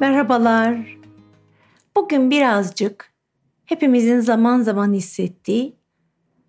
Merhabalar. 0.00 0.98
Bugün 1.96 2.30
birazcık 2.30 3.12
hepimizin 3.64 4.20
zaman 4.20 4.62
zaman 4.62 4.92
hissettiği 4.92 5.76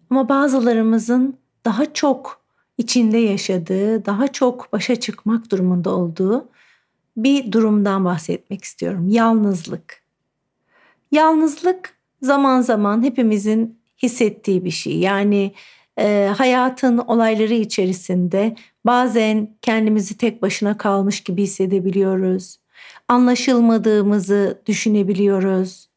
ama 0.09 0.29
bazılarımızın 0.29 1.37
daha 1.65 1.93
çok 1.93 2.41
içinde 2.77 3.17
yaşadığı, 3.17 4.05
daha 4.05 4.27
çok 4.27 4.73
başa 4.73 4.95
çıkmak 4.95 5.51
durumunda 5.51 5.89
olduğu 5.89 6.49
bir 7.17 7.51
durumdan 7.51 8.05
bahsetmek 8.05 8.63
istiyorum. 8.63 9.07
Yalnızlık. 9.09 10.03
Yalnızlık 11.11 11.97
zaman 12.21 12.61
zaman 12.61 13.03
hepimizin 13.03 13.79
hissettiği 14.03 14.65
bir 14.65 14.71
şey. 14.71 14.99
Yani 14.99 15.53
e, 15.99 16.33
hayatın 16.37 16.97
olayları 16.97 17.53
içerisinde 17.53 18.55
bazen 18.85 19.55
kendimizi 19.61 20.17
tek 20.17 20.41
başına 20.41 20.77
kalmış 20.77 21.21
gibi 21.21 21.43
hissedebiliyoruz. 21.43 22.59
Anlaşılmadığımızı 23.07 24.61
düşünebiliyoruz. 24.65 25.89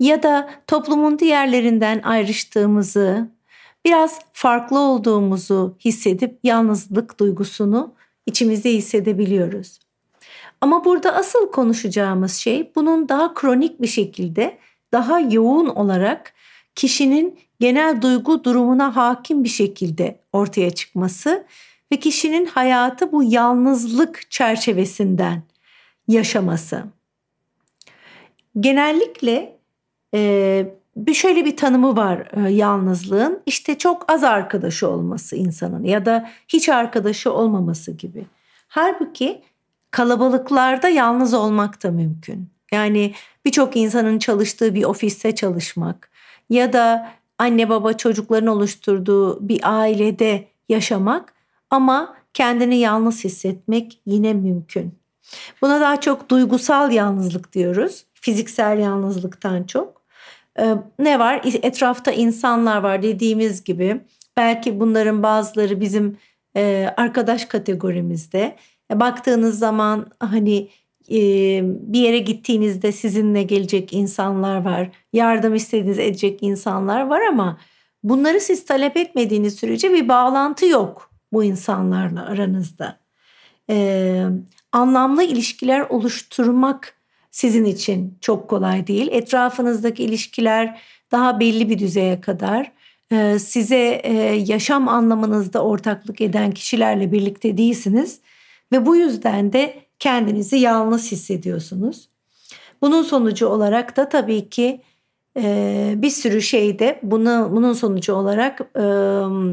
Ya 0.00 0.22
da 0.22 0.50
toplumun 0.66 1.18
diğerlerinden 1.18 2.00
ayrıştığımızı, 2.02 3.28
biraz 3.84 4.18
farklı 4.32 4.78
olduğumuzu 4.78 5.76
hissedip 5.84 6.38
yalnızlık 6.42 7.20
duygusunu 7.20 7.94
içimizde 8.26 8.72
hissedebiliyoruz. 8.72 9.78
Ama 10.60 10.84
burada 10.84 11.14
asıl 11.14 11.50
konuşacağımız 11.50 12.34
şey 12.34 12.72
bunun 12.76 13.08
daha 13.08 13.34
kronik 13.34 13.82
bir 13.82 13.86
şekilde, 13.86 14.58
daha 14.92 15.20
yoğun 15.20 15.66
olarak 15.66 16.32
kişinin 16.74 17.38
genel 17.60 18.02
duygu 18.02 18.44
durumuna 18.44 18.96
hakim 18.96 19.44
bir 19.44 19.48
şekilde 19.48 20.20
ortaya 20.32 20.70
çıkması 20.70 21.44
ve 21.92 21.96
kişinin 21.96 22.46
hayatı 22.46 23.12
bu 23.12 23.22
yalnızlık 23.22 24.30
çerçevesinden 24.30 25.42
yaşaması. 26.12 26.84
Genellikle 28.60 29.58
e, 30.14 30.74
bir 30.96 31.14
şöyle 31.14 31.44
bir 31.44 31.56
tanımı 31.56 31.96
var 31.96 32.30
e, 32.32 32.50
yalnızlığın. 32.50 33.42
İşte 33.46 33.78
çok 33.78 34.12
az 34.12 34.24
arkadaşı 34.24 34.88
olması 34.88 35.36
insanın 35.36 35.84
ya 35.84 36.06
da 36.06 36.30
hiç 36.48 36.68
arkadaşı 36.68 37.32
olmaması 37.32 37.92
gibi. 37.92 38.26
Halbuki 38.68 39.42
kalabalıklarda 39.90 40.88
yalnız 40.88 41.34
olmak 41.34 41.82
da 41.82 41.90
mümkün. 41.90 42.48
Yani 42.72 43.14
birçok 43.44 43.76
insanın 43.76 44.18
çalıştığı 44.18 44.74
bir 44.74 44.84
ofiste 44.84 45.34
çalışmak 45.34 46.10
ya 46.50 46.72
da 46.72 47.12
anne 47.38 47.68
baba 47.68 47.92
çocukların 47.92 48.46
oluşturduğu 48.46 49.48
bir 49.48 49.60
ailede 49.62 50.48
yaşamak 50.68 51.34
ama 51.70 52.16
kendini 52.34 52.76
yalnız 52.76 53.24
hissetmek 53.24 54.00
yine 54.06 54.34
mümkün. 54.34 55.01
Buna 55.62 55.80
daha 55.80 56.00
çok 56.00 56.28
duygusal 56.28 56.92
yalnızlık 56.92 57.52
diyoruz. 57.52 58.04
Fiziksel 58.14 58.78
yalnızlıktan 58.78 59.64
çok. 59.64 60.02
Ee, 60.58 60.74
ne 60.98 61.18
var? 61.18 61.40
Etrafta 61.62 62.12
insanlar 62.12 62.82
var 62.82 63.02
dediğimiz 63.02 63.64
gibi. 63.64 64.00
Belki 64.36 64.80
bunların 64.80 65.22
bazıları 65.22 65.80
bizim 65.80 66.16
e, 66.56 66.94
arkadaş 66.96 67.44
kategorimizde. 67.44 68.56
E, 68.92 69.00
baktığınız 69.00 69.58
zaman 69.58 70.06
hani 70.18 70.68
e, 71.10 71.18
bir 71.64 72.00
yere 72.00 72.18
gittiğinizde 72.18 72.92
sizinle 72.92 73.42
gelecek 73.42 73.92
insanlar 73.92 74.64
var. 74.64 74.90
Yardım 75.12 75.54
istediğiniz 75.54 75.98
edecek 75.98 76.42
insanlar 76.42 77.06
var 77.06 77.20
ama 77.20 77.58
bunları 78.02 78.40
siz 78.40 78.64
talep 78.64 78.96
etmediğiniz 78.96 79.54
sürece 79.54 79.92
bir 79.92 80.08
bağlantı 80.08 80.66
yok 80.66 81.10
bu 81.32 81.44
insanlarla 81.44 82.26
aranızda. 82.26 83.01
Ee, 83.72 84.24
anlamlı 84.72 85.24
ilişkiler 85.24 85.80
oluşturmak 85.80 86.94
sizin 87.30 87.64
için 87.64 88.18
çok 88.20 88.50
kolay 88.50 88.86
değil. 88.86 89.08
Etrafınızdaki 89.10 90.04
ilişkiler 90.04 90.80
daha 91.12 91.40
belli 91.40 91.70
bir 91.70 91.78
düzeye 91.78 92.20
kadar 92.20 92.72
e, 93.12 93.38
size 93.38 94.00
e, 94.04 94.12
yaşam 94.46 94.88
anlamınızda 94.88 95.64
ortaklık 95.64 96.20
eden 96.20 96.50
kişilerle 96.50 97.12
birlikte 97.12 97.58
değilsiniz 97.58 98.20
ve 98.72 98.86
bu 98.86 98.96
yüzden 98.96 99.52
de 99.52 99.74
kendinizi 99.98 100.56
yalnız 100.56 101.12
hissediyorsunuz. 101.12 102.08
Bunun 102.82 103.02
sonucu 103.02 103.46
olarak 103.46 103.96
da 103.96 104.08
tabii 104.08 104.48
ki 104.48 104.80
e, 105.36 105.94
bir 105.96 106.10
sürü 106.10 106.42
şey 106.42 106.78
de 106.78 107.00
bunu, 107.02 107.48
bunun 107.52 107.72
sonucu 107.72 108.14
olarak 108.14 108.58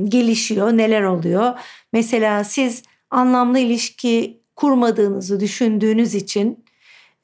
gelişiyor. 0.10 0.78
Neler 0.78 1.04
oluyor? 1.04 1.60
Mesela 1.94 2.44
siz 2.44 2.84
anlamlı 3.12 3.60
ilişki 3.60 4.42
kurmadığınızı 4.56 5.40
düşündüğünüz 5.40 6.16
için 6.16 6.64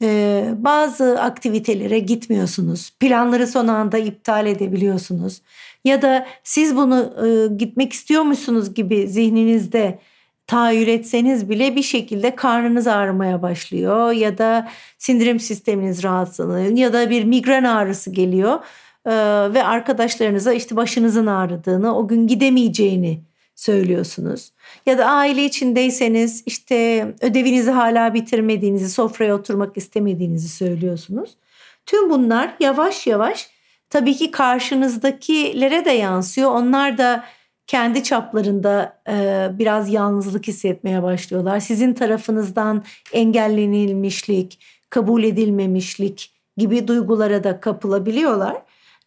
e, 0.02 0.50
bazı 0.58 1.22
aktivitelere 1.22 2.00
gitmiyorsunuz. 2.00 2.92
Planları 3.00 3.48
son 3.48 3.68
anda 3.68 3.98
iptal 3.98 4.48
edebiliyorsunuz. 4.48 5.42
Ya 5.86 6.02
da 6.02 6.28
siz 6.44 6.76
bunu 6.76 7.14
e, 7.28 7.56
gitmek 7.56 7.94
istiyormuşsunuz 7.94 8.74
gibi 8.74 9.08
zihninizde 9.08 10.00
tahayyül 10.48 10.88
etseniz 10.88 11.50
bile 11.50 11.76
bir 11.76 11.84
şekilde 11.84 12.36
karnınız 12.36 12.88
ağrımaya 12.88 13.42
başlıyor 13.42 14.12
ya 14.12 14.38
da 14.38 14.70
sindirim 14.98 15.40
sisteminiz 15.40 16.04
rahatsızlanıyor 16.04 16.78
ya 16.78 16.94
da 16.94 17.10
bir 17.10 17.24
migren 17.24 17.64
ağrısı 17.64 18.12
geliyor 18.12 18.60
e, 19.06 19.12
ve 19.54 19.64
arkadaşlarınıza 19.64 20.54
işte 20.54 20.76
başınızın 20.76 21.28
ağrıdığını, 21.28 21.98
o 21.98 22.08
gün 22.08 22.28
gidemeyeceğini 22.28 23.24
söylüyorsunuz. 23.56 24.52
Ya 24.86 24.98
da 24.98 25.06
aile 25.06 25.46
içindeyseniz 25.46 26.44
işte 26.46 27.08
ödevinizi 27.22 27.72
hala 27.72 28.14
bitirmediğinizi, 28.14 28.90
sofraya 28.90 29.36
oturmak 29.36 29.78
istemediğinizi 29.78 30.50
söylüyorsunuz. 30.50 31.38
Tüm 31.86 32.10
bunlar 32.10 32.56
yavaş 32.60 33.08
yavaş 33.08 33.50
tabii 33.90 34.16
ki 34.16 34.32
karşınızdakilere 34.32 35.86
de 35.86 35.92
yansıyor. 35.92 36.52
Onlar 36.52 36.98
da 36.98 37.24
kendi 37.68 38.04
çaplarında 38.04 39.02
e, 39.10 39.48
biraz 39.60 39.94
yalnızlık 39.94 40.48
hissetmeye 40.48 41.04
başlıyorlar. 41.04 41.60
Sizin 41.60 41.94
tarafınızdan 41.94 42.84
engellenilmişlik, 43.14 44.60
kabul 44.90 45.24
edilmemişlik 45.24 46.34
gibi 46.58 46.88
duygulara 46.88 47.44
da 47.44 47.60
kapılabiliyorlar. 47.60 48.56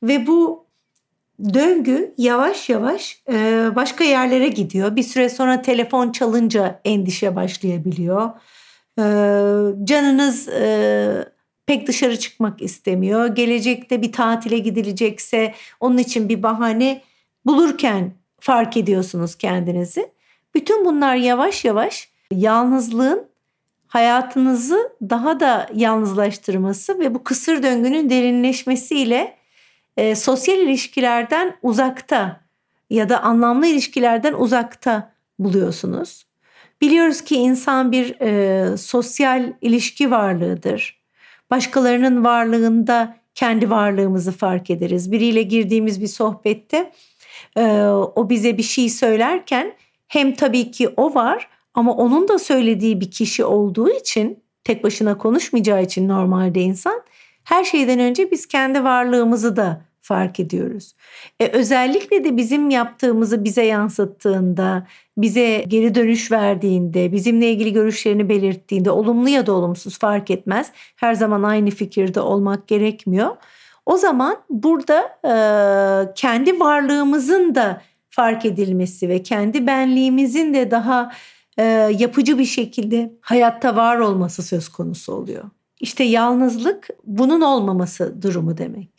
Ve 0.03 0.27
bu 0.27 0.68
döngü 1.45 2.15
yavaş 2.19 2.69
yavaş 2.69 3.23
e, 3.33 3.69
başka 3.77 4.05
yerlere 4.05 4.49
gidiyor. 4.49 4.97
Bir 4.97 5.03
süre 5.03 5.29
sonra 5.29 5.63
telefon 5.63 6.13
çalınca 6.13 6.81
endişe 6.85 7.37
başlayabiliyor. 7.37 8.31
E, 8.99 9.05
canınız 9.85 10.49
e, 10.49 11.29
pek 11.67 11.87
dışarı 11.87 12.19
çıkmak 12.19 12.63
istemiyor. 12.63 13.27
Gelecekte 13.27 14.03
bir 14.03 14.13
tatile 14.13 14.59
gidilecekse 14.59 15.55
onun 15.81 15.99
için 15.99 16.29
bir 16.29 16.43
bahane 16.43 17.03
bulurken 17.47 18.13
fark 18.41 18.77
ediyorsunuz 18.77 19.35
kendinizi. 19.35 20.11
Bütün 20.55 20.85
bunlar 20.85 21.17
yavaş 21.17 21.65
yavaş 21.65 22.09
yalnızlığın 22.33 23.29
hayatınızı 23.87 24.93
daha 25.03 25.41
da 25.41 25.69
yalnızlaştırması 25.75 26.99
ve 26.99 27.15
bu 27.15 27.25
kısır 27.25 27.63
döngünün 27.63 28.11
derinleşmesiyle 28.11 29.38
e, 29.99 30.15
sosyal 30.15 30.59
ilişkilerden 30.59 31.57
uzakta 31.63 32.41
ya 32.91 33.09
da 33.09 33.23
anlamlı 33.23 33.67
ilişkilerden 33.67 34.33
uzakta 34.33 35.13
buluyorsunuz. 35.39 36.27
Biliyoruz 36.81 37.21
ki 37.21 37.37
insan 37.37 37.93
bir 37.93 38.21
e, 38.21 38.77
sosyal 38.77 39.53
ilişki 39.61 40.11
varlığıdır. 40.11 41.03
Başkalarının 41.51 42.25
varlığında 42.25 43.17
kendi 43.35 43.71
varlığımızı 43.71 44.33
fark 44.33 44.71
ederiz. 44.71 45.13
Biriyle 45.13 45.43
girdiğimiz 45.43 46.01
bir 46.01 46.07
sohbette 46.07 46.93
e, 47.57 47.63
o 48.15 48.31
bize 48.31 48.59
bir 48.59 48.63
şey 48.63 48.89
söylerken 48.89 49.73
hem 50.09 50.35
tabii 50.35 50.71
ki 50.71 50.89
o 50.97 51.15
var 51.15 51.49
ama 51.75 51.95
onun 51.95 52.29
da 52.29 52.39
söylediği 52.39 53.01
bir 53.01 53.11
kişi 53.11 53.45
olduğu 53.45 53.91
için 53.91 54.43
tek 54.65 54.85
başına 54.85 55.19
konuşmayacağı 55.19 55.83
için 55.83 56.09
normalde 56.09 56.61
insan 56.61 57.03
her 57.45 57.65
şeyden 57.65 57.99
önce 57.99 58.31
biz 58.31 58.47
kendi 58.47 58.85
varlığımızı 58.85 59.57
da 59.57 59.88
fark 60.09 60.41
ediyoruz. 60.41 60.95
E, 61.41 61.47
özellikle 61.47 62.25
de 62.25 62.37
bizim 62.37 62.71
yaptığımızı 62.71 63.45
bize 63.45 63.65
yansıttığında, 63.65 64.87
bize 65.19 65.65
geri 65.69 65.95
dönüş 65.95 66.33
verdiğinde, 66.33 67.13
bizimle 67.13 67.51
ilgili 67.51 67.73
görüşlerini 67.73 68.29
belirttiğinde 68.29 68.91
olumlu 68.91 69.29
ya 69.29 69.47
da 69.47 69.53
olumsuz 69.53 69.99
fark 69.99 70.31
etmez. 70.31 70.73
Her 70.97 71.15
zaman 71.15 71.43
aynı 71.43 71.71
fikirde 71.71 72.21
olmak 72.21 72.69
gerekmiyor. 72.69 73.37
O 73.87 73.97
zaman 73.97 74.37
burada 74.51 75.01
e, 75.25 75.33
kendi 76.15 76.61
varlığımızın 76.61 77.55
da 77.55 77.83
fark 78.11 78.45
edilmesi 78.45 79.09
ve 79.09 79.23
kendi 79.23 79.67
benliğimizin 79.67 80.55
de 80.55 80.71
daha 80.71 81.13
e, 81.59 81.63
yapıcı 81.99 82.39
bir 82.39 82.45
şekilde 82.45 83.13
hayatta 83.21 83.77
var 83.77 83.99
olması 83.99 84.43
söz 84.43 84.69
konusu 84.69 85.13
oluyor. 85.13 85.45
İşte 85.81 86.05
yalnızlık 86.05 86.89
bunun 87.05 87.41
olmaması 87.41 88.23
durumu 88.23 88.59
demek. 88.59 88.98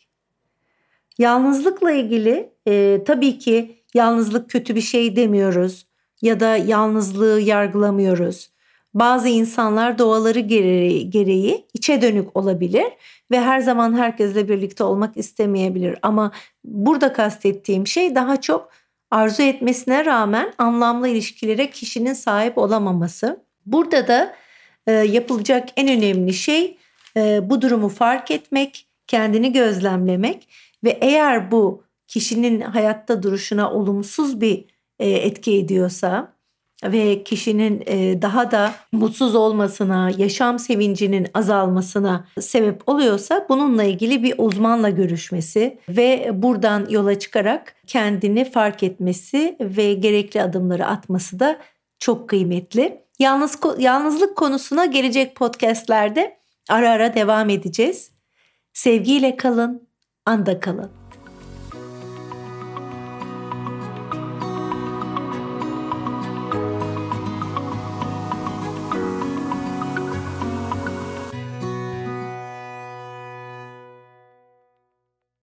Yalnızlıkla 1.19 1.91
ilgili 1.91 2.53
e, 2.67 3.01
tabii 3.05 3.39
ki 3.39 3.83
yalnızlık 3.93 4.49
kötü 4.49 4.75
bir 4.75 4.81
şey 4.81 5.15
demiyoruz 5.15 5.87
ya 6.21 6.39
da 6.39 6.57
yalnızlığı 6.57 7.41
yargılamıyoruz. 7.41 8.51
Bazı 8.93 9.27
insanlar 9.27 9.97
doğaları 9.97 10.39
gereği, 10.39 11.09
gereği 11.09 11.67
içe 11.73 12.01
dönük 12.01 12.37
olabilir 12.37 12.85
ve 13.31 13.41
her 13.41 13.59
zaman 13.59 13.97
herkesle 13.97 14.49
birlikte 14.49 14.83
olmak 14.83 15.17
istemeyebilir. 15.17 15.99
Ama 16.01 16.31
burada 16.63 17.13
kastettiğim 17.13 17.87
şey 17.87 18.15
daha 18.15 18.41
çok 18.41 18.69
arzu 19.11 19.43
etmesine 19.43 20.05
rağmen 20.05 20.53
anlamlı 20.57 21.07
ilişkilere 21.07 21.69
kişinin 21.69 22.13
sahip 22.13 22.57
olamaması. 22.57 23.43
Burada 23.65 24.07
da 24.07 24.35
e, 24.87 24.91
yapılacak 24.91 25.69
en 25.77 25.87
önemli 25.87 26.33
şey 26.33 26.77
e, 27.17 27.49
bu 27.49 27.61
durumu 27.61 27.89
fark 27.89 28.31
etmek, 28.31 28.87
kendini 29.07 29.53
gözlemlemek 29.53 30.47
ve 30.83 30.89
eğer 31.01 31.51
bu 31.51 31.83
kişinin 32.07 32.61
hayatta 32.61 33.23
duruşuna 33.23 33.71
olumsuz 33.71 34.41
bir 34.41 34.65
e, 34.99 35.09
etki 35.09 35.57
ediyorsa 35.57 36.39
ve 36.83 37.23
kişinin 37.23 37.83
e, 37.85 38.21
daha 38.21 38.51
da 38.51 38.73
mutsuz 38.91 39.35
olmasına, 39.35 40.11
yaşam 40.17 40.59
sevincinin 40.59 41.27
azalmasına 41.33 42.27
sebep 42.39 42.89
oluyorsa 42.89 43.45
bununla 43.49 43.83
ilgili 43.83 44.23
bir 44.23 44.35
uzmanla 44.37 44.89
görüşmesi 44.89 45.79
ve 45.89 46.29
buradan 46.33 46.87
yola 46.89 47.19
çıkarak 47.19 47.75
kendini 47.87 48.51
fark 48.51 48.83
etmesi 48.83 49.57
ve 49.59 49.93
gerekli 49.93 50.41
adımları 50.41 50.85
atması 50.85 51.39
da 51.39 51.59
çok 51.99 52.29
kıymetli. 52.29 53.03
Yalnız 53.19 53.59
yalnızlık 53.77 54.35
konusuna 54.35 54.85
gelecek 54.85 55.35
podcastlerde 55.35 56.37
ara 56.69 56.89
ara 56.89 57.15
devam 57.15 57.49
edeceğiz. 57.49 58.11
Sevgiyle 58.73 59.37
kalın, 59.37 59.88
anda 60.29 60.59
kalın. 60.59 60.98